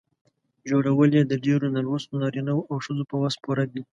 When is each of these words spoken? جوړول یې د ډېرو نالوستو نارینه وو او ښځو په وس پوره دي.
جوړول 0.69 1.09
یې 1.17 1.23
د 1.25 1.33
ډېرو 1.45 1.65
نالوستو 1.75 2.19
نارینه 2.23 2.51
وو 2.53 2.67
او 2.71 2.77
ښځو 2.85 3.03
په 3.09 3.15
وس 3.21 3.35
پوره 3.43 3.65
دي. 3.73 3.81